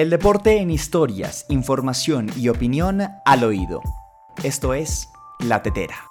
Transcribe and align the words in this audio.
El 0.00 0.08
deporte 0.08 0.56
en 0.60 0.70
historias, 0.70 1.44
información 1.50 2.30
y 2.34 2.48
opinión 2.48 3.02
al 3.26 3.44
oído. 3.44 3.82
Esto 4.42 4.72
es 4.72 5.10
La 5.40 5.62
Tetera. 5.62 6.09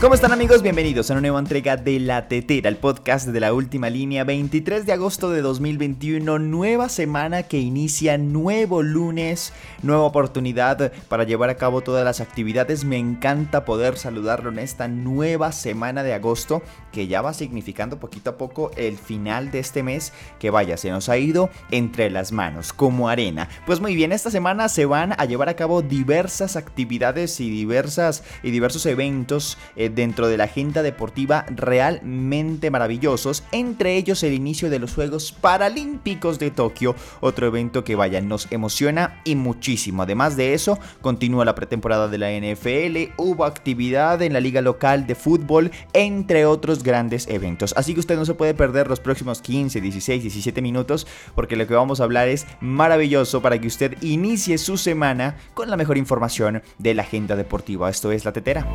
¿Cómo 0.00 0.14
están 0.14 0.30
amigos? 0.30 0.62
Bienvenidos 0.62 1.10
a 1.10 1.14
una 1.14 1.22
nueva 1.22 1.40
entrega 1.40 1.76
de 1.76 1.98
La 1.98 2.28
Tetera, 2.28 2.68
el 2.68 2.76
podcast 2.76 3.26
de 3.26 3.40
la 3.40 3.52
última 3.52 3.90
línea, 3.90 4.22
23 4.22 4.86
de 4.86 4.92
agosto 4.92 5.28
de 5.30 5.42
2021, 5.42 6.38
nueva 6.38 6.88
semana 6.88 7.42
que 7.42 7.58
inicia, 7.58 8.16
nuevo 8.16 8.84
lunes, 8.84 9.52
nueva 9.82 10.04
oportunidad 10.04 10.92
para 11.08 11.24
llevar 11.24 11.50
a 11.50 11.56
cabo 11.56 11.80
todas 11.80 12.04
las 12.04 12.20
actividades. 12.20 12.84
Me 12.84 12.96
encanta 12.96 13.64
poder 13.64 13.98
saludarlo 13.98 14.50
en 14.50 14.60
esta 14.60 14.86
nueva 14.86 15.50
semana 15.50 16.04
de 16.04 16.14
agosto 16.14 16.62
que 16.92 17.08
ya 17.08 17.20
va 17.20 17.34
significando 17.34 17.98
poquito 17.98 18.30
a 18.30 18.38
poco 18.38 18.70
el 18.76 18.98
final 18.98 19.50
de 19.50 19.58
este 19.58 19.82
mes 19.82 20.12
que 20.38 20.50
vaya, 20.50 20.76
se 20.76 20.90
nos 20.90 21.08
ha 21.08 21.18
ido 21.18 21.50
entre 21.72 22.08
las 22.08 22.30
manos 22.30 22.72
como 22.72 23.08
arena. 23.08 23.48
Pues 23.66 23.80
muy 23.80 23.96
bien, 23.96 24.12
esta 24.12 24.30
semana 24.30 24.68
se 24.68 24.86
van 24.86 25.16
a 25.18 25.24
llevar 25.24 25.48
a 25.48 25.56
cabo 25.56 25.82
diversas 25.82 26.54
actividades 26.54 27.40
y 27.40 27.50
diversas 27.50 28.22
y 28.44 28.52
diversos 28.52 28.86
eventos. 28.86 29.58
Eh, 29.74 29.87
dentro 29.88 30.28
de 30.28 30.36
la 30.36 30.44
agenda 30.44 30.82
deportiva 30.82 31.44
realmente 31.48 32.70
maravillosos, 32.70 33.44
entre 33.52 33.96
ellos 33.96 34.22
el 34.22 34.32
inicio 34.32 34.70
de 34.70 34.78
los 34.78 34.94
Juegos 34.94 35.32
Paralímpicos 35.32 36.38
de 36.38 36.50
Tokio, 36.50 36.94
otro 37.20 37.46
evento 37.46 37.84
que 37.84 37.96
vaya, 37.96 38.20
nos 38.20 38.50
emociona 38.50 39.20
y 39.24 39.34
muchísimo. 39.34 40.02
Además 40.02 40.36
de 40.36 40.54
eso, 40.54 40.78
continúa 41.00 41.44
la 41.44 41.54
pretemporada 41.54 42.08
de 42.08 42.18
la 42.18 42.30
NFL, 42.30 43.12
hubo 43.16 43.44
actividad 43.44 44.22
en 44.22 44.32
la 44.32 44.40
liga 44.40 44.60
local 44.60 45.06
de 45.06 45.14
fútbol, 45.14 45.70
entre 45.92 46.46
otros 46.46 46.82
grandes 46.82 47.26
eventos. 47.28 47.74
Así 47.76 47.94
que 47.94 48.00
usted 48.00 48.16
no 48.16 48.24
se 48.24 48.34
puede 48.34 48.54
perder 48.54 48.88
los 48.88 49.00
próximos 49.00 49.42
15, 49.42 49.80
16, 49.80 50.22
17 50.22 50.62
minutos, 50.62 51.06
porque 51.34 51.56
lo 51.56 51.66
que 51.66 51.74
vamos 51.74 52.00
a 52.00 52.04
hablar 52.04 52.28
es 52.28 52.46
maravilloso 52.60 53.42
para 53.42 53.58
que 53.60 53.66
usted 53.66 53.96
inicie 54.02 54.58
su 54.58 54.76
semana 54.76 55.36
con 55.54 55.70
la 55.70 55.76
mejor 55.76 55.98
información 55.98 56.62
de 56.78 56.94
la 56.94 57.02
agenda 57.02 57.36
deportiva. 57.36 57.90
Esto 57.90 58.12
es 58.12 58.24
La 58.24 58.32
Tetera. 58.32 58.66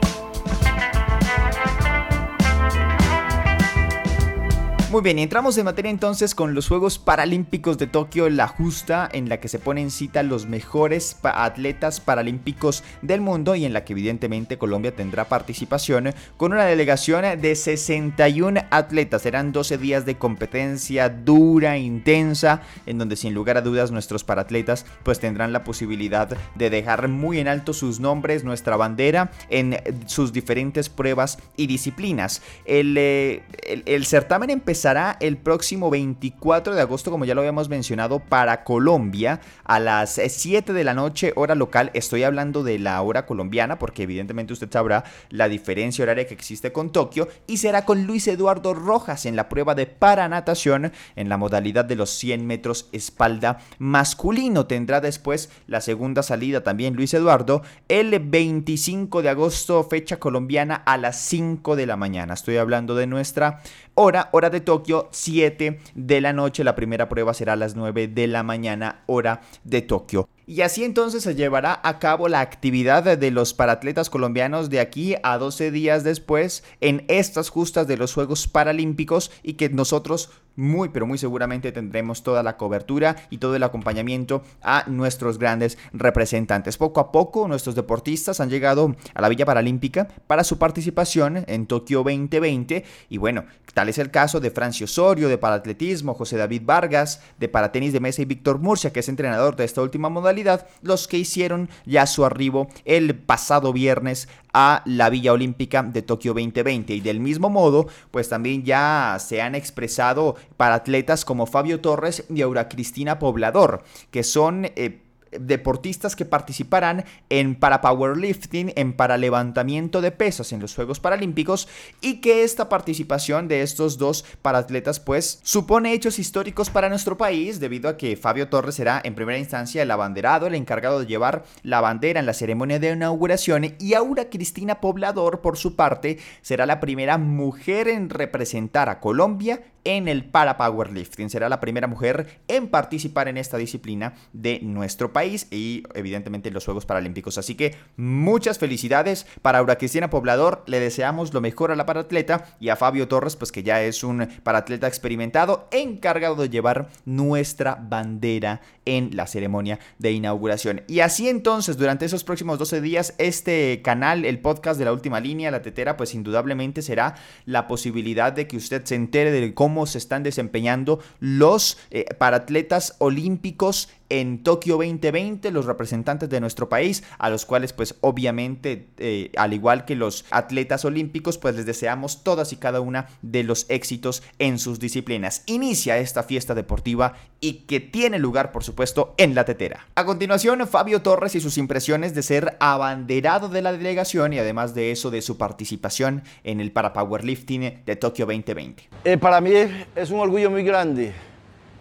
Muy 4.94 5.02
bien, 5.02 5.18
entramos 5.18 5.58
en 5.58 5.66
materia 5.66 5.90
entonces 5.90 6.36
con 6.36 6.54
los 6.54 6.68
Juegos 6.68 7.00
Paralímpicos 7.00 7.80
de 7.80 7.88
Tokio, 7.88 8.30
la 8.30 8.48
justa 8.48 9.10
en 9.12 9.28
la 9.28 9.40
que 9.40 9.48
se 9.48 9.58
ponen 9.58 9.86
en 9.86 9.90
cita 9.90 10.22
los 10.22 10.46
mejores 10.46 11.18
atletas 11.24 12.00
paralímpicos 12.00 12.84
del 13.02 13.20
mundo 13.20 13.56
y 13.56 13.66
en 13.66 13.74
la 13.74 13.86
que 13.86 13.94
evidentemente 13.94 14.60
Colombia 14.60 14.96
tendrá 14.96 15.28
participación 15.28 16.14
con 16.38 16.54
una 16.54 16.66
delegación 16.66 17.24
de 17.42 17.56
61 17.56 18.66
atletas. 18.70 19.24
Serán 19.24 19.52
12 19.52 19.80
días 19.80 20.06
de 20.06 20.20
competencia 20.20 21.10
dura, 21.10 21.80
intensa, 21.80 22.62
en 22.86 23.00
donde 23.00 23.16
sin 23.16 23.34
lugar 23.34 23.58
a 23.58 23.62
dudas 23.62 23.90
nuestros 23.90 24.24
paratletas 24.24 24.86
pues 25.02 25.20
tendrán 25.20 25.54
la 25.54 25.64
posibilidad 25.64 26.30
de 26.54 26.70
dejar 26.70 27.08
muy 27.08 27.40
en 27.40 27.48
alto 27.48 27.74
sus 27.74 28.00
nombres, 28.00 28.44
nuestra 28.44 28.78
bandera 28.78 29.32
en 29.50 29.76
sus 30.06 30.34
diferentes 30.34 30.88
pruebas 30.88 31.40
y 31.58 31.66
disciplinas. 31.66 32.44
El, 32.66 32.96
eh, 32.96 33.42
el, 33.66 33.82
el 33.88 34.06
certamen 34.06 34.52
empezó 34.52 34.83
el 35.22 35.38
próximo 35.38 35.90
24 35.90 36.76
de 36.76 36.82
agosto, 36.82 37.10
como 37.10 37.24
ya 37.24 37.34
lo 37.36 37.40
habíamos 37.40 37.70
mencionado, 37.70 38.20
para 38.20 38.66
Colombia 38.66 39.40
a 39.64 39.80
las 39.80 40.20
7 40.28 40.74
de 40.74 40.84
la 40.84 40.94
noche, 40.94 41.32
hora 41.38 41.56
local. 41.56 41.90
Estoy 41.94 42.24
hablando 42.24 42.64
de 42.64 42.80
la 42.80 43.02
hora 43.02 43.26
colombiana, 43.26 43.80
porque 43.80 44.04
evidentemente 44.04 44.52
usted 44.52 44.70
sabrá 44.70 45.06
la 45.30 45.48
diferencia 45.48 46.04
horaria 46.04 46.28
que 46.28 46.34
existe 46.34 46.74
con 46.74 46.92
Tokio. 46.92 47.30
Y 47.48 47.58
será 47.58 47.86
con 47.86 48.04
Luis 48.06 48.28
Eduardo 48.28 48.74
Rojas 48.74 49.26
en 49.26 49.38
la 49.38 49.48
prueba 49.48 49.74
de 49.74 49.86
paranatación 49.86 50.92
en 51.16 51.30
la 51.30 51.38
modalidad 51.38 51.86
de 51.86 51.96
los 51.96 52.10
100 52.10 52.46
metros 52.46 52.90
espalda 52.92 53.60
masculino. 53.78 54.66
Tendrá 54.66 55.00
después 55.00 55.50
la 55.66 55.80
segunda 55.80 56.24
salida 56.24 56.62
también 56.62 56.96
Luis 56.96 57.14
Eduardo 57.14 57.62
el 57.88 58.20
25 58.20 59.22
de 59.22 59.30
agosto, 59.30 59.82
fecha 59.86 60.20
colombiana 60.20 60.76
a 60.76 60.98
las 60.98 61.22
5 61.22 61.78
de 61.78 61.86
la 61.86 61.96
mañana. 61.96 62.34
Estoy 62.34 62.58
hablando 62.58 62.96
de 62.96 63.08
nuestra 63.08 63.62
hora, 63.96 64.30
hora 64.32 64.50
de 64.50 64.62
Tokio, 64.62 65.10
7 65.12 65.80
de 65.96 66.22
la 66.22 66.34
noche. 66.34 66.64
La 66.64 66.76
primera 66.76 67.10
prueba 67.10 67.34
será 67.34 67.54
a 67.54 67.58
las 67.58 67.76
9 67.76 68.08
de 68.08 68.28
la 68.28 68.44
mañana, 68.44 69.04
hora 69.06 69.42
de 69.64 69.82
Tokio. 69.82 70.28
Y 70.46 70.62
así 70.62 70.84
entonces 70.84 71.24
se 71.24 71.36
llevará 71.36 71.80
a 71.84 72.00
cabo 72.00 72.28
la 72.28 72.42
actividad 72.42 73.18
de 73.18 73.32
los 73.32 73.54
paratletas 73.54 74.10
colombianos 74.10 74.70
de 74.70 74.82
aquí 74.82 75.16
a 75.24 75.38
12 75.38 75.72
días 75.72 76.04
después 76.04 76.66
en 76.82 77.06
estas 77.08 77.50
justas 77.50 77.88
de 77.88 77.96
los 77.96 78.14
Juegos 78.14 78.48
Paralímpicos 78.48 79.32
y 79.42 79.54
que 79.54 79.70
nosotros 79.70 80.32
muy 80.56 80.90
pero 80.90 81.06
muy 81.06 81.18
seguramente 81.18 81.72
tendremos 81.72 82.24
toda 82.24 82.44
la 82.44 82.58
cobertura 82.58 83.16
y 83.30 83.38
todo 83.38 83.56
el 83.56 83.64
acompañamiento 83.64 84.44
a 84.62 84.86
nuestros 84.88 85.38
grandes 85.38 85.78
representantes. 85.94 86.78
Poco 86.78 87.00
a 87.00 87.12
poco 87.12 87.48
nuestros 87.48 87.76
deportistas 87.76 88.40
han 88.40 88.50
llegado 88.50 88.96
a 89.14 89.22
la 89.22 89.30
Villa 89.30 89.46
Paralímpica 89.46 90.08
para 90.28 90.44
su 90.44 90.58
participación 90.58 91.44
en 91.48 91.68
Tokio 91.68 92.00
2020 92.00 92.84
y 93.10 93.18
bueno, 93.18 93.46
tal 93.74 93.90
es 93.90 93.98
el 93.98 94.12
caso 94.12 94.40
de 94.40 94.52
Francio 94.52 94.86
Osorio 94.86 95.30
de 95.30 95.38
paratletismo, 95.38 96.14
José 96.14 96.38
David 96.38 96.64
Vargas 96.66 97.22
de 97.40 97.50
paratenis 97.50 97.94
de 97.94 98.00
mesa 98.00 98.22
y 98.22 98.26
Víctor 98.26 98.60
Murcia 98.60 98.94
que 98.94 99.00
es 99.00 99.10
entrenador 99.10 99.56
de 99.56 99.66
esta 99.66 99.82
última 99.82 100.10
modalidad 100.10 100.68
los 100.82 101.08
que 101.08 101.18
hicieron 101.18 101.70
ya 101.86 102.06
su 102.06 102.26
arribo 102.26 102.68
el 102.86 103.16
pasado 103.16 103.74
viernes 103.74 104.28
a 104.54 104.82
la 104.86 105.10
Villa 105.10 105.34
Olímpica 105.34 105.84
de 105.84 106.02
Tokio 106.02 106.34
2020 106.34 106.94
y 106.94 107.02
del 107.02 107.20
mismo 107.20 107.50
modo 107.50 107.88
pues 108.12 108.30
también 108.30 108.64
ya 108.64 109.18
se 109.20 109.42
han 109.42 109.56
expresado 109.56 110.36
para 110.58 110.76
atletas 110.76 111.26
como 111.26 111.46
Fabio 111.46 111.82
Torres 111.82 112.24
y 112.34 112.42
Aura 112.42 112.70
Cristina 112.70 113.20
Poblador 113.20 113.84
que 114.12 114.24
son 114.24 114.66
eh, 114.76 115.03
deportistas 115.40 116.16
que 116.16 116.26
participarán 116.26 117.06
en 117.30 117.56
para 117.56 117.82
powerlifting, 117.82 118.74
en 118.76 118.94
para 118.94 119.18
levantamiento 119.18 120.02
de 120.02 120.12
pesas 120.12 120.52
en 120.54 120.60
los 120.60 120.76
Juegos 120.76 121.00
Paralímpicos 121.00 121.68
y 122.02 122.22
que 122.22 122.44
esta 122.44 122.70
participación 122.70 123.48
de 123.48 123.62
estos 123.62 123.98
dos 123.98 124.26
paratletas 124.42 125.00
pues 125.00 125.40
supone 125.44 125.94
hechos 125.94 126.20
históricos 126.20 126.70
para 126.70 126.90
nuestro 126.90 127.18
país 127.18 127.60
debido 127.60 127.90
a 127.90 127.98
que 127.98 128.16
Fabio 128.16 128.50
Torres 128.50 128.76
será 128.76 129.02
en 129.04 129.16
primera 129.16 129.40
instancia 129.40 129.84
el 129.84 129.92
abanderado, 129.92 130.48
el 130.48 130.56
encargado 130.56 131.00
de 131.00 131.06
llevar 131.06 131.44
la 131.64 131.82
bandera 131.82 132.20
en 132.20 132.26
la 132.26 132.34
ceremonia 132.34 132.80
de 132.80 132.92
inauguración 132.92 133.76
y 133.80 133.94
Aura 133.94 134.30
Cristina 134.30 134.82
Poblador 134.82 135.42
por 135.42 135.58
su 135.58 135.76
parte 135.76 136.20
será 136.42 136.66
la 136.66 136.80
primera 136.80 137.18
mujer 137.18 137.88
en 137.88 138.10
representar 138.10 138.90
a 138.90 139.00
Colombia 139.00 139.62
en 139.84 140.08
el 140.08 140.26
para 140.26 140.58
powerlifting. 140.58 141.30
Será 141.30 141.50
la 141.50 141.60
primera 141.60 141.88
mujer 141.88 142.42
en 142.48 142.68
participar 142.68 143.28
en 143.28 143.38
esta 143.38 143.58
disciplina 143.58 144.14
de 144.32 144.60
nuestro 144.62 145.12
país 145.12 145.23
y 145.24 145.84
evidentemente 145.94 146.50
en 146.50 146.54
los 146.54 146.66
Juegos 146.66 146.86
Paralímpicos. 146.86 147.38
Así 147.38 147.56
que 147.56 147.76
muchas 147.96 148.60
felicidades 148.60 149.26
para 149.42 149.60
Aura 149.60 149.78
Cristina 149.78 150.10
Poblador. 150.10 150.64
Le 150.68 150.80
deseamos 150.80 151.34
lo 151.34 151.42
mejor 151.42 151.72
a 151.72 151.76
la 151.76 151.86
paratleta 151.86 152.56
y 152.60 152.70
a 152.70 152.76
Fabio 152.76 153.08
Torres, 153.08 153.36
pues 153.36 153.52
que 153.52 153.64
ya 153.64 153.82
es 153.82 154.04
un 154.04 154.28
paratleta 154.44 154.88
experimentado 154.88 155.68
encargado 155.72 156.36
de 156.36 156.50
llevar 156.50 156.90
nuestra 157.06 157.76
bandera 157.76 158.62
en 158.86 159.16
la 159.16 159.28
ceremonia 159.28 159.80
de 160.00 160.12
inauguración. 160.12 160.82
Y 160.88 161.00
así 161.00 161.30
entonces, 161.30 161.78
durante 161.78 162.06
esos 162.06 162.24
próximos 162.24 162.60
12 162.60 162.82
días, 162.82 163.16
este 163.18 163.82
canal, 163.82 164.26
el 164.26 164.40
podcast 164.40 164.78
de 164.78 164.86
la 164.86 164.94
última 164.94 165.20
línea, 165.20 165.52
la 165.52 165.62
tetera, 165.62 165.98
pues 165.98 166.14
indudablemente 166.14 166.82
será 166.82 167.16
la 167.46 167.68
posibilidad 167.68 168.34
de 168.34 168.48
que 168.48 168.58
usted 168.58 168.84
se 168.84 168.96
entere 168.96 169.32
de 169.32 169.54
cómo 169.54 169.86
se 169.86 169.98
están 169.98 170.24
desempeñando 170.24 171.00
los 171.20 171.78
eh, 171.92 172.06
paratletas 172.18 172.96
olímpicos 173.00 173.90
en 174.14 174.44
Tokio 174.44 174.76
2020, 174.76 175.50
los 175.50 175.66
representantes 175.66 176.30
de 176.30 176.40
nuestro 176.40 176.70
país, 176.70 177.04
a 177.18 177.32
los 177.32 177.48
cuales 177.48 177.74
pues 177.74 177.96
obviamente, 178.02 178.90
eh, 179.00 179.32
al 179.38 179.54
igual 179.54 179.86
que 179.86 179.96
los 179.96 180.26
atletas 180.30 180.86
olímpicos, 180.86 181.40
pues 181.40 181.56
les 181.56 181.66
deseamos 181.66 182.24
todas 182.24 182.54
y 182.54 182.58
cada 182.58 182.80
una 182.80 183.08
de 183.24 183.44
los 183.44 183.66
éxitos 183.70 184.22
en 184.38 184.60
sus 184.60 184.80
disciplinas. 184.80 185.42
Inicia 185.48 185.98
esta 185.98 186.22
fiesta 186.22 186.54
deportiva 186.54 187.16
y 187.40 187.66
que 187.66 187.80
tiene 187.80 188.20
lugar, 188.20 188.52
por 188.52 188.64
supuesto, 188.64 189.16
en 189.18 189.34
la 189.34 189.46
tetera. 189.46 189.88
A 189.96 190.06
continuación, 190.06 190.68
Fabio 190.68 191.02
Torres 191.02 191.34
y 191.34 191.42
sus 191.42 191.58
impresiones 191.58 192.14
de 192.14 192.22
ser 192.22 192.56
abanderado 192.60 193.50
de 193.50 193.64
la 193.64 193.72
delegación 193.72 194.34
y 194.34 194.38
además 194.38 194.76
de 194.76 194.92
eso, 194.92 195.10
de 195.10 195.24
su 195.24 195.40
participación 195.40 196.22
en 196.44 196.60
el 196.60 196.72
para 196.72 196.94
powerlifting 196.94 197.82
de 197.84 197.96
Tokio 197.96 198.28
2020. 198.28 198.90
Eh, 199.06 199.18
para 199.18 199.42
mí 199.42 199.54
es 199.96 200.12
un 200.12 200.20
orgullo 200.20 200.52
muy 200.52 200.64
grande 200.64 201.33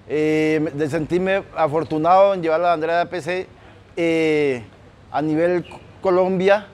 eh, 0.09 0.71
de 0.75 0.91
sentirme 0.91 1.43
afortunado 1.57 2.35
en 2.35 2.43
llevar 2.43 2.61
la 2.61 2.69
bandera 2.71 2.97
de 2.97 3.01
APC 3.03 3.47
eh, 3.97 4.63
a 5.11 5.23
nivel 5.23 5.65
Colombia, 6.01 6.67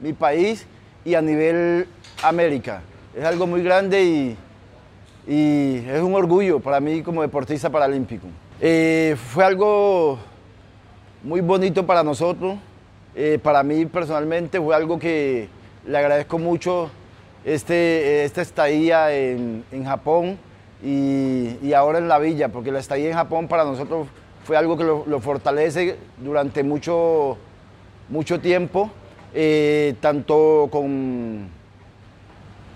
mi 0.00 0.12
país, 0.12 0.66
y 1.04 1.14
a 1.14 1.22
nivel 1.22 1.86
América. 2.22 2.82
Es 3.14 3.24
algo 3.24 3.46
muy 3.46 3.62
grande 3.62 4.02
y, 4.04 4.36
es 5.26 6.02
un 6.02 6.14
orgullo 6.14 6.60
para 6.60 6.80
mí 6.80 7.02
como 7.02 7.22
deportista 7.22 7.70
paralímpico. 7.70 8.26
Eh, 8.60 9.16
fue 9.30 9.44
algo 9.44 10.18
muy 11.22 11.40
bonito 11.40 11.86
para 11.86 12.02
nosotros. 12.02 12.56
Para 13.42 13.62
mí 13.62 13.86
personalmente 13.86 14.60
fue 14.60 14.74
algo 14.74 14.98
que 14.98 15.48
le 15.86 15.98
agradezco 15.98 16.38
mucho 16.38 16.90
este, 17.44 18.24
esta 18.24 18.42
estadía 18.42 19.14
en, 19.14 19.84
Japón 19.84 20.38
y, 20.84 21.72
ahora 21.72 21.98
en 21.98 22.08
la 22.08 22.18
villa, 22.18 22.48
porque 22.48 22.70
la 22.70 22.78
estadía 22.78 23.08
en 23.08 23.14
Japón 23.14 23.48
para 23.48 23.64
nosotros 23.64 24.06
fue 24.44 24.56
algo 24.56 24.76
que 24.76 24.84
lo, 24.84 25.20
fortalece 25.20 25.96
durante 26.18 26.62
mucho, 26.62 27.38
mucho 28.10 28.38
tiempo, 28.38 28.90
eh, 29.32 29.94
tanto 30.00 30.68
con, 30.70 31.48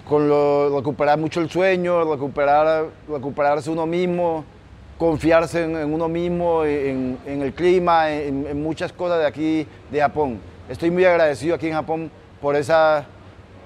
con 0.09 0.75
recuperar 0.75 1.19
mucho 1.19 1.41
el 1.41 1.51
sueño, 1.51 2.11
recuperar, 2.11 2.87
recuperarse 3.09 3.69
uno 3.71 3.87
mismo, 3.87 4.45
confiarse 4.97 5.65
en, 5.65 5.93
uno 5.93 6.09
mismo, 6.09 6.65
en, 6.65 7.19
el 7.27 7.53
clima, 7.53 8.11
en, 8.11 8.63
muchas 8.63 8.91
cosas 8.93 9.19
de 9.19 9.27
aquí 9.27 9.67
de 9.91 10.01
Japón. 10.01 10.41
Estoy 10.69 10.91
muy 10.91 11.05
agradecido 11.05 11.55
aquí 11.55 11.69
en 11.69 11.75
Japón 11.75 12.11
por 12.41 12.57
esa 12.57 13.07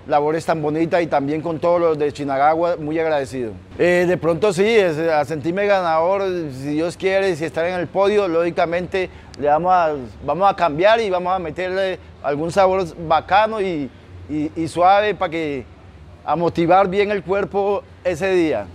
labores 0.06 0.44
tan 0.44 0.60
bonita 0.60 1.00
y 1.00 1.06
también 1.06 1.40
con 1.40 1.58
todos 1.58 1.80
los 1.80 1.98
de 1.98 2.12
Chinagagua, 2.12 2.76
muy 2.76 2.98
agradecido. 2.98 3.52
Eh, 3.78 4.04
de 4.08 4.16
pronto 4.16 4.52
sí, 4.52 4.64
es, 4.66 4.98
a 4.98 5.24
sentirme 5.24 5.66
ganador, 5.66 6.22
si 6.52 6.74
Dios 6.74 6.96
quiere, 6.96 7.34
si 7.36 7.44
estar 7.44 7.64
en 7.66 7.74
el 7.78 7.86
podio, 7.86 8.28
lógicamente 8.28 9.10
le 9.38 9.48
vamos 9.48 9.72
a, 9.72 9.94
vamos 10.24 10.50
a 10.50 10.56
cambiar 10.56 11.00
y 11.00 11.10
vamos 11.10 11.32
a 11.34 11.38
meterle 11.38 11.98
algún 12.22 12.50
sabor 12.50 12.84
bacano 13.06 13.60
y, 13.60 13.90
y 14.28 14.68
suave 14.68 15.14
para 15.14 15.30
que 15.30 15.64
a 16.24 16.36
motivar 16.36 16.88
bien 16.88 17.10
el 17.10 17.22
cuerpo 17.22 17.82
ese 18.04 18.32
día. 18.32 18.66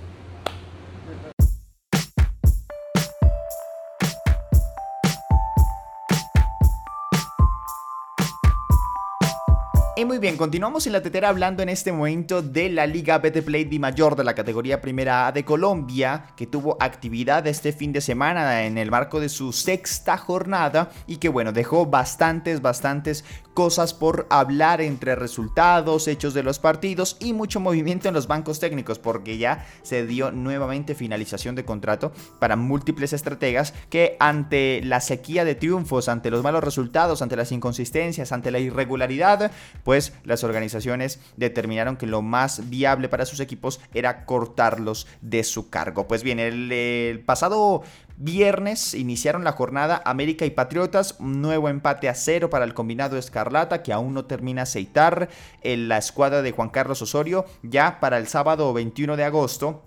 Muy 10.08 10.20
bien, 10.20 10.38
continuamos 10.38 10.88
en 10.88 10.94
la 10.94 11.02
tetera 11.02 11.28
hablando 11.28 11.62
en 11.62 11.68
este 11.68 11.92
momento 11.92 12.42
de 12.42 12.70
la 12.70 12.88
Liga 12.88 13.18
Betplay 13.18 13.66
Di 13.66 13.78
Mayor 13.78 14.16
de 14.16 14.24
la 14.24 14.36
categoría 14.36 14.80
Primera 14.80 15.28
A 15.28 15.34
de 15.34 15.44
Colombia, 15.44 16.28
que 16.38 16.48
tuvo 16.48 16.78
actividad 16.80 17.46
este 17.46 17.74
fin 17.74 17.92
de 17.92 18.00
semana 18.00 18.64
en 18.64 18.78
el 18.78 18.90
marco 18.90 19.20
de 19.20 19.28
su 19.28 19.52
sexta 19.52 20.18
jornada 20.18 20.92
y 21.08 21.18
que 21.18 21.28
bueno, 21.28 21.52
dejó 21.52 21.88
bastantes, 21.88 22.62
bastantes 22.62 23.26
cosas 23.58 23.96
por 23.96 24.28
hablar 24.30 24.82
entre 24.82 25.16
resultados, 25.16 26.08
hechos 26.08 26.36
de 26.36 26.44
los 26.44 26.60
partidos 26.60 27.18
y 27.20 27.34
mucho 27.34 27.60
movimiento 27.60 28.08
en 28.08 28.14
los 28.14 28.28
bancos 28.28 28.60
técnicos, 28.60 29.00
porque 29.00 29.40
ya 29.40 29.66
se 29.82 30.06
dio 30.06 30.32
nuevamente 30.32 30.94
finalización 30.94 31.56
de 31.56 31.66
contrato 31.66 32.12
para 32.40 32.56
múltiples 32.56 33.14
estrategas 33.14 33.74
que 33.90 34.16
ante 34.20 34.80
la 34.84 35.02
sequía 35.02 35.44
de 35.44 35.56
triunfos, 35.56 36.08
ante 36.08 36.30
los 36.30 36.44
malos 36.44 36.64
resultados, 36.64 37.24
ante 37.24 37.36
las 37.36 37.52
inconsistencias, 37.52 38.32
ante 38.32 38.52
la 38.52 38.60
irregularidad, 38.60 39.52
pues 39.84 39.97
las 40.24 40.44
organizaciones 40.44 41.20
determinaron 41.36 41.98
que 41.98 42.08
lo 42.08 42.22
más 42.22 42.70
viable 42.70 43.10
para 43.10 43.26
sus 43.26 43.40
equipos 43.40 43.80
era 43.94 44.26
cortarlos 44.26 45.08
de 45.22 45.44
su 45.44 45.70
cargo. 45.70 46.08
Pues 46.08 46.24
bien, 46.24 46.40
el, 46.40 47.24
pasado 47.26 47.84
Viernes 48.20 48.96
iniciaron 48.96 49.44
la 49.44 49.52
jornada 49.52 50.02
América 50.04 50.44
y 50.46 50.50
Patriotas, 50.50 51.16
un 51.20 51.40
nuevo 51.40 51.70
empate 51.70 52.10
a 52.10 52.16
cero 52.16 52.50
para 52.50 52.66
el 52.66 52.74
combinado 52.74 53.16
Escarlata 53.16 53.84
que 53.84 53.94
aún 53.94 54.16
no 54.16 54.26
termina 54.26 54.64
aceitar 54.64 55.30
en 55.62 55.88
la 55.88 56.00
escuadra 56.00 56.42
de 56.42 56.52
Juan 56.52 56.70
Carlos 56.70 57.04
Osorio. 57.04 57.46
Ya 57.62 58.00
para 58.00 58.18
el 58.18 58.28
sábado 58.28 58.74
21 58.74 59.18
de 59.18 59.24
agosto 59.24 59.84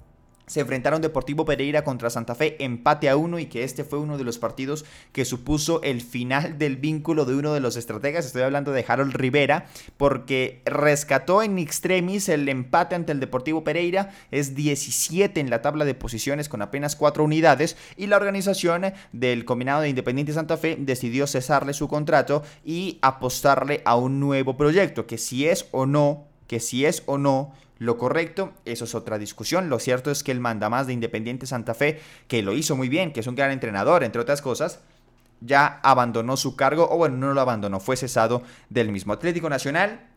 se 0.51 0.59
enfrentaron 0.59 1.01
Deportivo 1.01 1.45
Pereira 1.45 1.85
contra 1.85 2.11
Santa 2.11 2.35
Fe, 2.35 2.57
empate 2.59 3.09
a 3.09 3.17
uno 3.17 3.39
y 3.39 3.47
que 3.47 3.63
este 3.63 3.85
fue 3.85 4.01
uno 4.01 4.19
de 4.19 4.25
los 4.25 4.39
partidos 4.39 4.85
que 5.13 5.25
supuso 5.25 5.81
el 5.83 6.01
final 6.01 6.59
del 6.59 6.77
vínculo 6.77 7.25
de 7.25 7.37
uno 7.37 7.55
de 7.55 7.61
los 7.61 7.77
estrategas, 7.77 8.27
estoy 8.27 8.43
hablando 8.43 8.73
de 8.73 8.85
Harold 8.87 9.15
Rivera, 9.15 9.67
porque 9.97 10.61
rescató 10.65 11.45
en 11.45 11.57
extremis 11.61 12.29
el 12.29 12.49
empate 12.49 12.97
ante 12.97 13.13
el 13.13 13.21
Deportivo 13.21 13.63
Pereira, 13.63 14.11
es 14.33 14.57
17 14.57 15.39
en 15.39 15.51
la 15.51 15.63
tabla 15.63 15.85
de 15.85 15.95
posiciones 15.95 16.49
con 16.49 16.63
apenas 16.63 16.97
4 16.97 17.23
unidades 17.23 17.77
y 17.97 18.09
la 18.09 18.17
organización 18.17 18.93
del 19.13 19.45
combinado 19.45 19.83
de 19.83 19.91
Independiente 19.91 20.33
Santa 20.33 20.57
Fe 20.57 20.77
decidió 20.81 21.29
cesarle 21.29 21.75
su 21.75 21.87
contrato 21.87 22.43
y 22.65 22.99
apostarle 23.03 23.83
a 23.85 23.95
un 23.95 24.19
nuevo 24.19 24.57
proyecto, 24.57 25.07
que 25.07 25.17
si 25.17 25.47
es 25.47 25.69
o 25.71 25.87
no, 25.87 26.27
que 26.49 26.59
si 26.59 26.87
es 26.87 27.05
o 27.07 27.19
no 27.19 27.53
lo 27.81 27.97
correcto, 27.97 28.53
eso 28.67 28.85
es 28.85 28.95
otra 28.95 29.17
discusión. 29.19 29.71
Lo 29.71 29.79
cierto 29.79 30.11
es 30.11 30.23
que 30.23 30.33
el 30.33 30.39
mandamás 30.39 30.87
de 30.87 30.93
Independiente 30.93 31.47
Santa 31.47 31.73
Fe, 31.73 31.99
que 32.29 32.43
lo 32.43 32.53
hizo 32.53 32.77
muy 32.77 32.91
bien, 32.91 33.11
que 33.11 33.21
es 33.21 33.27
un 33.27 33.35
gran 33.35 33.53
entrenador, 33.53 34.05
entre 34.05 34.21
otras 34.21 34.43
cosas, 34.43 34.81
ya 35.41 35.81
abandonó 35.83 36.37
su 36.37 36.57
cargo, 36.57 36.87
o 36.91 36.99
bueno, 36.99 37.17
no 37.17 37.33
lo 37.33 37.41
abandonó, 37.41 37.81
fue 37.81 37.97
cesado 37.97 38.43
del 38.69 38.93
mismo. 38.93 39.15
Atlético 39.15 39.49
Nacional 39.49 40.10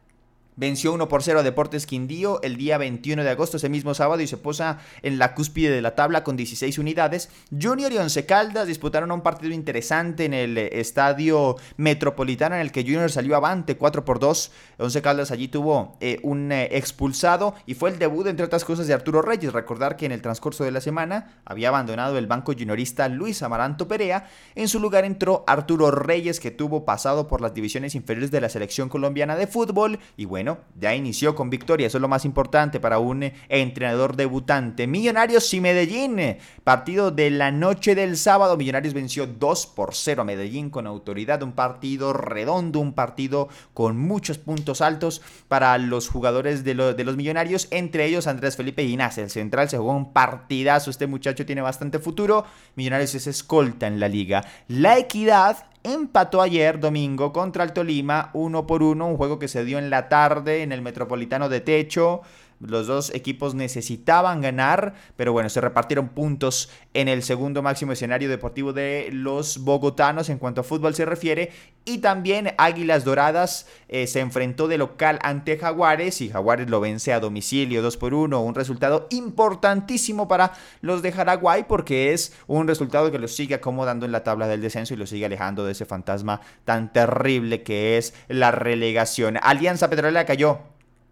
Venció 0.56 0.94
1 0.94 1.08
por 1.08 1.24
0 1.24 1.40
a 1.40 1.44
Deportes 1.44 1.88
Quindío 1.88 2.42
el 2.44 2.58
día 2.58 2.78
21 2.78 3.24
de 3.24 3.30
agosto, 3.30 3.58
ese 3.58 3.70
mismo 3.70 3.94
sábado, 3.94 4.22
y 4.22 4.28
se 4.28 4.38
posa 4.38 4.80
en 5.02 5.18
la 5.18 5.34
cúspide 5.34 5.72
de 5.72 5.82
la 5.82 5.96
tabla 5.96 6.24
con 6.24 6.38
16 6.38 6.78
unidades. 6.78 7.30
Junior 7.60 7.92
y 7.92 7.98
Once 7.98 8.26
Caldas 8.26 8.68
disputaron 8.68 9.12
un 9.12 9.22
partido 9.22 9.54
interesante 9.54 10.26
en 10.26 10.34
el 10.34 10.58
estadio 10.58 11.56
metropolitano, 11.78 12.56
en 12.56 12.62
el 12.62 12.72
que 12.72 12.84
Junior 12.84 13.10
salió 13.12 13.36
avante 13.36 13.78
4 13.78 14.06
por 14.06 14.20
2. 14.20 14.52
Once 14.78 15.02
Caldas 15.02 15.32
allí 15.32 15.48
tuvo 15.48 15.98
eh, 16.02 16.20
un 16.24 16.52
eh, 16.52 16.70
expulsado 16.72 17.56
y 17.66 17.74
fue 17.74 17.90
el 17.90 17.98
debut, 17.98 18.28
entre 18.28 18.46
otras 18.46 18.64
cosas, 18.64 18.86
de 18.88 18.94
Arturo 18.94 19.22
Reyes. 19.22 19.54
Recordar 19.54 19.98
que 19.98 20.06
en 20.06 20.12
el 20.12 20.22
transcurso 20.22 20.64
de 20.64 20.72
la 20.72 20.82
semana 20.82 21.42
había 21.46 21.70
abandonado 21.70 22.18
el 22.18 22.28
banco 22.28 22.54
juniorista 22.54 23.08
Luis 23.08 23.42
Amaranto 23.42 23.88
Perea. 23.88 24.28
En 24.56 24.68
su 24.68 24.80
lugar 24.80 25.04
entró 25.06 25.44
Arturo 25.48 25.90
Reyes, 25.90 26.40
que 26.40 26.52
tuvo 26.52 26.86
pasado 26.86 27.28
por 27.28 27.42
las 27.42 27.54
divisiones 27.54 27.96
inferiores 27.96 28.32
de 28.32 28.42
la 28.42 28.50
selección 28.50 28.90
colombiana 28.90 29.36
de 29.36 29.48
fútbol. 29.48 30.00
Y 30.18 30.26
bueno, 30.26 30.43
ya 30.80 30.96
inició 30.96 31.36
con 31.36 31.50
victoria, 31.50 31.88
eso 31.88 31.98
es 31.98 32.02
lo 32.02 32.08
más 32.08 32.26
importante 32.26 32.80
para 32.80 33.00
un 33.00 33.24
eh, 33.24 33.34
entrenador 33.50 34.16
debutante. 34.16 34.88
Millonarios 34.88 35.54
y 35.54 35.62
Medellín, 35.62 36.38
partido 36.64 37.12
de 37.12 37.30
la 37.30 37.52
noche 37.52 37.96
del 37.96 38.18
sábado, 38.18 38.58
Millonarios 38.58 38.94
venció 38.94 39.28
2 39.28 39.68
por 39.68 39.96
0 39.96 40.22
a 40.22 40.26
Medellín 40.26 40.70
con 40.70 40.88
autoridad, 40.88 41.44
un 41.44 41.54
partido 41.54 42.14
redondo, 42.14 42.80
un 42.80 42.94
partido 42.94 43.50
con 43.74 43.98
muchos 43.98 44.38
puntos 44.38 44.82
altos 44.82 45.22
para 45.48 45.78
los 45.78 46.10
jugadores 46.10 46.64
de, 46.64 46.76
de 46.76 47.04
los 47.04 47.18
Millonarios, 47.18 47.68
entre 47.72 48.06
ellos 48.06 48.28
Andrés 48.28 48.56
Felipe 48.56 48.86
Ginás, 48.86 49.18
el 49.18 49.30
central 49.30 49.70
se 49.70 49.78
jugó 49.78 49.94
un 49.94 50.14
partidazo, 50.14 50.90
este 50.90 51.08
muchacho 51.08 51.46
tiene 51.46 51.62
bastante 51.62 52.00
futuro, 52.00 52.46
Millonarios 52.76 53.16
es 53.16 53.28
escolta 53.28 53.88
en 53.88 54.00
la 54.00 54.08
liga. 54.08 54.44
La 54.68 54.98
Equidad 54.98 55.66
empató 55.84 56.42
ayer 56.42 56.80
domingo 56.80 57.34
contra 57.34 57.64
el 57.64 57.74
Tolima 57.74 58.30
uno 58.34 58.66
por 58.66 58.84
uno, 58.84 59.08
un 59.08 59.18
juego 59.18 59.38
que 59.38 59.48
se 59.48 59.66
dio 59.66 59.78
en 59.78 59.90
la 59.90 60.10
tarde 60.10 60.64
en 60.64 60.72
el 60.72 60.82
Metropolitano 60.82 61.50
de 61.50 61.62
Techo. 61.62 62.22
Los 62.68 62.88
dos 62.88 63.14
equipos 63.14 63.56
necesitaban 63.56 64.42
ganar, 64.42 64.94
pero 65.16 65.34
bueno, 65.34 65.50
se 65.50 65.62
repartieron 65.62 66.10
puntos 66.10 66.70
en 66.94 67.08
el 67.08 67.24
segundo 67.24 67.62
máximo 67.62 67.92
escenario 67.92 68.30
deportivo 68.30 68.74
de 68.74 69.10
los 69.12 69.60
bogotanos 69.60 70.30
en 70.30 70.38
cuanto 70.38 70.62
a 70.62 70.64
fútbol 70.64 70.96
se 70.96 71.06
refiere. 71.06 71.52
Y 71.86 71.98
también 71.98 72.54
Águilas 72.58 73.04
Doradas 73.04 73.68
eh, 73.90 74.08
se 74.08 74.22
enfrentó 74.22 74.70
de 74.70 74.78
local 74.78 75.20
ante 75.22 75.58
Jaguares 75.58 76.22
y 76.22 76.30
Jaguares 76.30 76.70
lo 76.70 76.80
vence 76.80 77.12
a 77.12 77.20
domicilio 77.20 77.82
2 77.82 77.98
por 77.98 78.14
1. 78.14 78.42
Un 78.42 78.56
resultado 78.56 79.08
importantísimo 79.10 80.30
para 80.30 80.54
los 80.82 81.02
de 81.02 81.12
Jaraguay 81.12 81.66
porque 81.68 82.14
es 82.14 82.34
un 82.48 82.68
resultado 82.68 83.12
que 83.12 83.20
los 83.20 83.36
sigue 83.36 83.56
acomodando 83.56 84.06
en 84.06 84.14
la 84.14 84.24
tabla 84.24 84.48
del 84.48 84.62
descenso 84.62 84.94
y 84.94 84.98
los 84.98 85.10
sigue 85.10 85.26
alejando 85.26 85.66
de 85.66 85.74
ese 85.74 85.86
fantasma 85.86 86.40
tan 86.64 86.94
terrible 86.94 87.64
que 87.64 87.98
es 87.98 88.14
la 88.30 88.52
relegación. 88.52 89.38
Alianza 89.42 89.90
Petrolera 89.90 90.26
cayó 90.26 90.60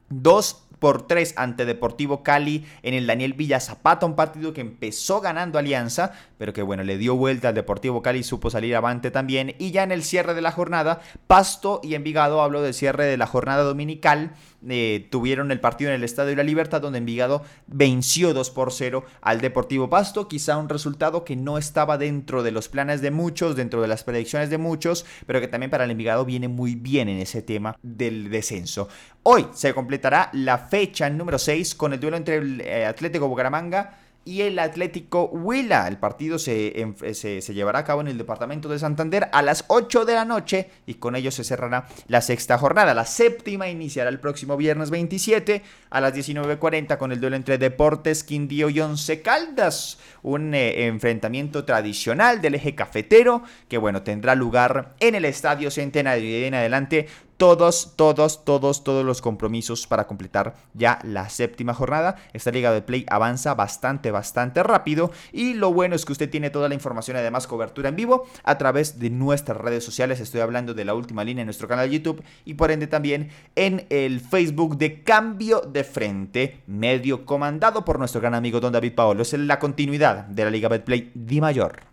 2 0.09 0.67
por 0.81 1.05
3 1.05 1.35
ante 1.37 1.65
Deportivo 1.65 2.23
Cali 2.23 2.65
en 2.81 2.95
el 2.95 3.05
Daniel 3.05 3.33
Villa 3.33 3.59
Zapata, 3.59 4.07
un 4.07 4.15
partido 4.15 4.51
que 4.51 4.61
empezó 4.61 5.21
ganando 5.21 5.59
Alianza, 5.59 6.13
pero 6.39 6.53
que 6.53 6.63
bueno, 6.63 6.83
le 6.83 6.97
dio 6.97 7.15
vuelta 7.15 7.49
al 7.49 7.53
Deportivo 7.53 8.01
Cali, 8.01 8.23
supo 8.23 8.49
salir 8.49 8.75
avante 8.75 9.11
también. 9.11 9.53
Y 9.59 9.69
ya 9.69 9.83
en 9.83 9.91
el 9.91 10.01
cierre 10.01 10.33
de 10.33 10.41
la 10.41 10.51
jornada, 10.51 10.99
Pasto 11.27 11.81
y 11.83 11.93
Envigado, 11.93 12.41
hablo 12.41 12.63
del 12.63 12.73
cierre 12.73 13.05
de 13.05 13.15
la 13.15 13.27
jornada 13.27 13.61
dominical, 13.61 14.31
eh, 14.67 15.07
tuvieron 15.09 15.51
el 15.51 15.59
partido 15.59 15.89
en 15.89 15.95
el 15.95 16.03
Estadio 16.03 16.31
de 16.31 16.35
la 16.35 16.43
Libertad, 16.43 16.81
donde 16.81 16.99
Envigado 16.99 17.43
venció 17.67 18.33
2 18.33 18.49
por 18.51 18.71
0 18.71 19.03
al 19.21 19.41
Deportivo 19.41 19.89
Pasto. 19.89 20.27
Quizá 20.27 20.57
un 20.57 20.69
resultado 20.69 21.23
que 21.23 21.35
no 21.35 21.57
estaba 21.57 21.97
dentro 21.97 22.43
de 22.43 22.51
los 22.51 22.69
planes 22.69 23.01
de 23.01 23.11
muchos, 23.11 23.55
dentro 23.55 23.81
de 23.81 23.87
las 23.87 24.03
predicciones 24.03 24.49
de 24.49 24.57
muchos, 24.57 25.05
pero 25.25 25.39
que 25.39 25.47
también 25.47 25.71
para 25.71 25.85
el 25.85 25.91
Envigado 25.91 26.25
viene 26.25 26.47
muy 26.47 26.75
bien 26.75 27.09
en 27.09 27.19
ese 27.19 27.41
tema 27.41 27.75
del 27.81 28.29
descenso. 28.29 28.87
Hoy 29.23 29.47
se 29.53 29.73
completará 29.73 30.29
la 30.33 30.57
fecha 30.57 31.09
número 31.09 31.37
6 31.37 31.75
con 31.75 31.93
el 31.93 31.99
duelo 31.99 32.17
entre 32.17 32.37
el 32.37 32.61
eh, 32.61 32.85
Atlético 32.85 33.27
Bucaramanga 33.27 34.00
y 34.23 34.41
el 34.41 34.59
Atlético 34.59 35.25
Huila. 35.25 35.87
El 35.87 35.97
partido 35.97 36.37
se, 36.37 36.73
se, 37.13 37.53
llevará 37.53 37.79
a 37.79 37.83
cabo 37.83 38.01
en 38.01 38.07
el 38.07 38.17
departamento 38.17 38.69
de 38.69 38.79
Santander 38.79 39.29
a 39.31 39.41
las 39.41 39.65
8 39.67 40.05
de 40.05 40.13
la 40.13 40.25
noche 40.25 40.69
y 40.85 40.95
con 40.95 41.15
ello 41.15 41.31
se 41.31 41.43
cerrará 41.43 41.87
la 42.07 42.21
sexta 42.21 42.57
jornada. 42.57 42.93
La 42.93 43.05
séptima 43.05 43.69
iniciará 43.69 44.09
el 44.09 44.19
próximo 44.19 44.57
viernes 44.57 44.89
27 44.89 45.63
a 45.89 46.01
las 46.01 46.13
19.40 46.13 46.97
con 46.97 47.11
el 47.11 47.19
duelo 47.19 47.35
entre 47.35 47.57
Deportes 47.57 48.23
Quindío 48.23 48.69
y 48.69 48.79
Once 48.79 49.21
Caldas. 49.21 49.99
Un 50.21 50.53
eh, 50.53 50.85
enfrentamiento 50.85 51.65
tradicional 51.65 52.41
del 52.41 52.55
eje 52.55 52.75
cafetero 52.75 53.43
que 53.67 53.77
bueno 53.77 54.03
tendrá 54.03 54.35
lugar 54.35 54.95
en 54.99 55.15
el 55.15 55.25
Estadio 55.25 55.71
Centenario 55.71 56.29
y 56.29 56.43
en 56.43 56.53
adelante 56.53 57.07
todos, 57.41 57.93
todos, 57.95 58.45
todos, 58.45 58.83
todos 58.83 59.03
los 59.03 59.19
compromisos 59.19 59.87
para 59.87 60.05
completar 60.05 60.53
ya 60.75 60.99
la 61.01 61.27
séptima 61.27 61.73
jornada. 61.73 62.17
Esta 62.33 62.51
liga 62.51 62.71
de 62.71 62.83
play 62.83 63.03
avanza 63.09 63.55
bastante, 63.55 64.11
bastante 64.11 64.61
rápido 64.61 65.09
y 65.31 65.55
lo 65.55 65.73
bueno 65.73 65.95
es 65.95 66.05
que 66.05 66.11
usted 66.11 66.29
tiene 66.29 66.51
toda 66.51 66.69
la 66.69 66.75
información 66.75 67.17
además 67.17 67.47
cobertura 67.47 67.89
en 67.89 67.95
vivo 67.95 68.27
a 68.43 68.59
través 68.59 68.99
de 68.99 69.09
nuestras 69.09 69.57
redes 69.57 69.83
sociales. 69.83 70.19
Estoy 70.19 70.41
hablando 70.41 70.75
de 70.75 70.85
la 70.85 70.93
última 70.93 71.23
línea 71.23 71.41
en 71.41 71.47
nuestro 71.47 71.67
canal 71.67 71.89
de 71.89 71.95
YouTube 71.97 72.23
y 72.45 72.53
por 72.53 72.69
ende 72.69 72.85
también 72.85 73.31
en 73.55 73.87
el 73.89 74.19
Facebook 74.19 74.77
de 74.77 75.01
Cambio 75.01 75.61
de 75.61 75.83
Frente, 75.83 76.61
medio 76.67 77.25
comandado 77.25 77.83
por 77.83 77.97
nuestro 77.97 78.21
gran 78.21 78.35
amigo 78.35 78.59
Don 78.59 78.71
David 78.71 78.93
Paolo. 78.93 79.23
Es 79.23 79.33
la 79.33 79.57
continuidad 79.57 80.25
de 80.25 80.45
la 80.45 80.51
Liga 80.51 80.69
Betplay 80.69 81.09
Di 81.15 81.41
Mayor. 81.41 81.90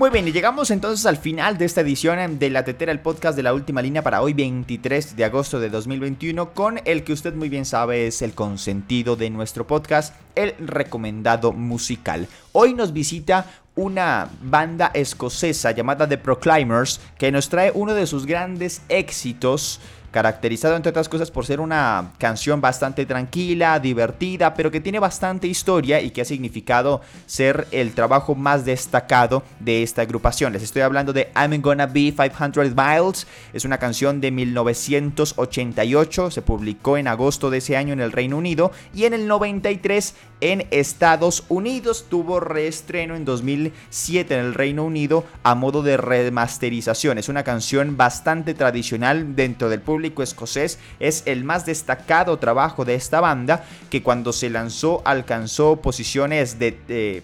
Muy 0.00 0.08
bien, 0.08 0.26
y 0.26 0.32
llegamos 0.32 0.70
entonces 0.70 1.04
al 1.04 1.18
final 1.18 1.58
de 1.58 1.66
esta 1.66 1.82
edición 1.82 2.38
de 2.38 2.48
La 2.48 2.64
Tetera, 2.64 2.90
el 2.90 3.00
podcast 3.00 3.36
de 3.36 3.42
la 3.42 3.52
última 3.52 3.82
línea 3.82 4.00
para 4.00 4.22
hoy 4.22 4.32
23 4.32 5.14
de 5.14 5.24
agosto 5.26 5.60
de 5.60 5.68
2021, 5.68 6.54
con 6.54 6.80
el 6.86 7.04
que 7.04 7.12
usted 7.12 7.34
muy 7.34 7.50
bien 7.50 7.66
sabe 7.66 8.06
es 8.06 8.22
el 8.22 8.32
consentido 8.32 9.14
de 9.14 9.28
nuestro 9.28 9.66
podcast, 9.66 10.14
el 10.36 10.54
recomendado 10.58 11.52
musical. 11.52 12.28
Hoy 12.52 12.72
nos 12.72 12.94
visita 12.94 13.44
una 13.74 14.30
banda 14.42 14.90
escocesa 14.94 15.72
llamada 15.72 16.08
The 16.08 16.16
Proclaimers 16.16 16.98
que 17.18 17.30
nos 17.30 17.50
trae 17.50 17.70
uno 17.74 17.92
de 17.92 18.06
sus 18.06 18.24
grandes 18.24 18.80
éxitos 18.88 19.80
caracterizado 20.10 20.76
entre 20.76 20.90
otras 20.90 21.08
cosas 21.08 21.30
por 21.30 21.46
ser 21.46 21.60
una 21.60 22.12
canción 22.18 22.60
bastante 22.60 23.06
tranquila, 23.06 23.78
divertida, 23.78 24.54
pero 24.54 24.70
que 24.70 24.80
tiene 24.80 24.98
bastante 24.98 25.46
historia 25.46 26.00
y 26.00 26.10
que 26.10 26.22
ha 26.22 26.24
significado 26.24 27.00
ser 27.26 27.66
el 27.70 27.92
trabajo 27.92 28.34
más 28.34 28.64
destacado 28.64 29.42
de 29.60 29.82
esta 29.82 30.02
agrupación. 30.02 30.52
Les 30.52 30.62
estoy 30.62 30.82
hablando 30.82 31.12
de 31.12 31.30
I'm 31.34 31.60
Gonna 31.60 31.86
Be 31.86 32.12
500 32.12 32.74
Miles, 32.74 33.26
es 33.52 33.64
una 33.64 33.78
canción 33.78 34.20
de 34.20 34.30
1988, 34.30 36.30
se 36.30 36.42
publicó 36.42 36.96
en 36.96 37.08
agosto 37.08 37.50
de 37.50 37.58
ese 37.58 37.76
año 37.76 37.92
en 37.92 38.00
el 38.00 38.12
Reino 38.12 38.36
Unido 38.36 38.72
y 38.94 39.04
en 39.04 39.14
el 39.14 39.28
93 39.28 40.14
en 40.40 40.66
Estados 40.70 41.44
Unidos. 41.48 42.06
Tuvo 42.08 42.40
reestreno 42.40 43.16
en 43.16 43.24
2007 43.24 44.34
en 44.34 44.40
el 44.40 44.54
Reino 44.54 44.84
Unido 44.84 45.24
a 45.42 45.54
modo 45.54 45.82
de 45.82 45.96
remasterización. 45.96 47.18
Es 47.18 47.28
una 47.28 47.44
canción 47.44 47.96
bastante 47.96 48.54
tradicional 48.54 49.36
dentro 49.36 49.68
del 49.68 49.80
público 49.80 50.22
escocés. 50.22 50.78
Es 50.98 51.22
el 51.26 51.44
más 51.44 51.66
destacado 51.66 52.38
trabajo 52.38 52.84
de 52.84 52.94
esta 52.94 53.20
banda 53.20 53.64
que 53.90 54.02
cuando 54.02 54.32
se 54.32 54.50
lanzó 54.50 55.02
alcanzó 55.04 55.76
posiciones 55.76 56.58
de, 56.58 57.22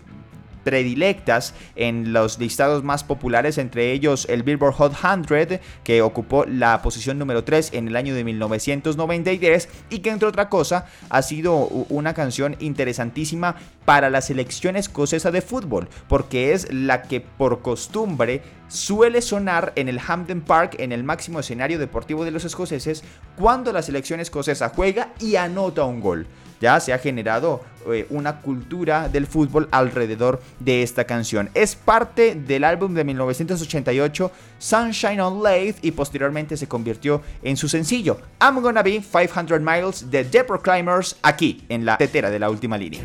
predilectas 0.67 1.55
en 1.77 2.13
los 2.13 2.41
listados 2.41 2.83
más 2.83 3.05
populares, 3.05 3.57
entre 3.57 3.93
ellos 3.93 4.27
el 4.29 4.43
Billboard 4.43 4.75
Hot 4.75 4.97
100, 4.97 5.61
que 5.85 6.03
ocupó 6.03 6.45
la 6.45 6.83
posición 6.83 7.21
número 7.21 7.45
3 7.45 7.71
en 7.75 7.87
el 7.87 7.95
año 7.95 8.17
de 8.17 8.25
1993 8.25 9.69
y 9.91 10.01
que 10.01 10.11
entre 10.11 10.27
otra 10.27 10.49
cosa 10.49 10.87
ha 11.09 11.23
sido 11.23 11.55
una 11.55 12.15
canción 12.15 12.57
interesantísima 12.59 13.55
para 13.87 14.11
la 14.11 14.21
selección 14.21 14.77
escocesa 14.77 15.31
de 15.31 15.41
fútbol, 15.41 15.89
porque 16.09 16.53
es 16.53 16.71
la 16.71 17.01
que 17.03 17.23
por 17.23 17.63
costumbre 17.63 18.43
suele 18.69 19.23
sonar 19.23 19.73
en 19.77 19.89
el 19.89 19.99
Hampden 20.07 20.43
Park, 20.43 20.77
en 20.79 20.93
el 20.93 21.05
máximo 21.05 21.41
escenario 21.41 21.79
deportivo 21.79 22.27
de 22.27 22.33
los 22.33 22.45
escoceses, 22.45 23.03
cuando 23.37 23.73
la 23.73 23.81
selección 23.81 24.21
escocesa 24.21 24.69
juega 24.69 25.15
y 25.21 25.37
anota 25.37 25.85
un 25.85 26.01
gol 26.01 26.27
ya 26.61 26.81
se 26.81 26.93
ha 26.93 26.99
generado 26.99 27.63
eh, 27.91 28.07
una 28.11 28.41
cultura 28.41 29.09
del 29.09 29.27
fútbol 29.27 29.69
alrededor 29.71 30.41
de 30.61 30.83
esta 30.83 31.05
canción. 31.05 31.51
Es 31.55 31.77
parte 31.77 32.35
del 32.35 32.65
álbum 32.65 32.95
de 32.95 33.05
1988 33.05 34.33
Sunshine 34.59 35.21
on 35.21 35.43
Lake 35.43 35.77
y 35.83 35.93
posteriormente 35.93 36.57
se 36.57 36.69
convirtió 36.69 37.23
en 37.43 37.57
su 37.57 37.69
sencillo 37.69 38.19
I'm 38.41 38.61
Gonna 38.61 38.83
Be 38.83 39.01
500 39.01 39.61
Miles 39.61 40.11
de 40.11 40.25
The 40.25 40.45
Climbers 40.63 41.17
aquí 41.23 41.65
en 41.69 41.85
la 41.85 41.99
tetera 41.99 42.31
de 42.31 42.39
la 42.39 42.51
última 42.51 42.79
línea. 42.79 43.05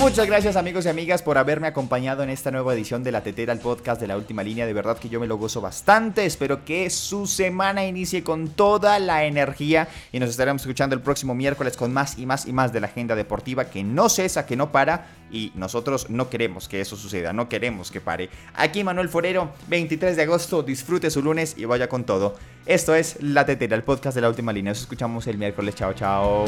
Muchas 0.00 0.28
gracias 0.28 0.54
amigos 0.54 0.86
y 0.86 0.88
amigas 0.88 1.22
por 1.22 1.38
haberme 1.38 1.66
acompañado 1.66 2.22
en 2.22 2.30
esta 2.30 2.52
nueva 2.52 2.72
edición 2.72 3.02
de 3.02 3.10
La 3.10 3.22
Tetera, 3.22 3.52
el 3.52 3.58
podcast 3.58 4.00
de 4.00 4.06
la 4.06 4.16
última 4.16 4.44
línea. 4.44 4.64
De 4.64 4.72
verdad 4.72 4.96
que 4.96 5.08
yo 5.08 5.18
me 5.18 5.26
lo 5.26 5.36
gozo 5.36 5.60
bastante. 5.60 6.24
Espero 6.24 6.64
que 6.64 6.88
su 6.88 7.26
semana 7.26 7.84
inicie 7.84 8.22
con 8.22 8.48
toda 8.48 9.00
la 9.00 9.24
energía 9.24 9.88
y 10.12 10.20
nos 10.20 10.30
estaremos 10.30 10.62
escuchando 10.62 10.94
el 10.94 11.02
próximo 11.02 11.34
miércoles 11.34 11.76
con 11.76 11.92
más 11.92 12.16
y 12.16 12.26
más 12.26 12.46
y 12.46 12.52
más 12.52 12.72
de 12.72 12.80
la 12.80 12.86
agenda 12.86 13.16
deportiva 13.16 13.70
que 13.70 13.82
no 13.82 14.08
cesa, 14.08 14.46
que 14.46 14.56
no 14.56 14.70
para 14.70 15.08
y 15.32 15.50
nosotros 15.56 16.08
no 16.08 16.30
queremos 16.30 16.68
que 16.68 16.80
eso 16.80 16.96
suceda, 16.96 17.32
no 17.32 17.48
queremos 17.48 17.90
que 17.90 18.00
pare. 18.00 18.30
Aquí 18.54 18.84
Manuel 18.84 19.08
Forero, 19.08 19.50
23 19.66 20.16
de 20.16 20.22
agosto, 20.22 20.62
disfrute 20.62 21.10
su 21.10 21.22
lunes 21.22 21.54
y 21.58 21.64
vaya 21.64 21.88
con 21.88 22.04
todo. 22.04 22.36
Esto 22.66 22.94
es 22.94 23.16
La 23.20 23.44
Tetera, 23.44 23.74
el 23.74 23.82
podcast 23.82 24.14
de 24.14 24.20
la 24.20 24.28
última 24.28 24.52
línea. 24.52 24.70
Nos 24.70 24.80
escuchamos 24.80 25.26
el 25.26 25.38
miércoles. 25.38 25.74
Chao, 25.74 25.92
chao. 25.92 26.44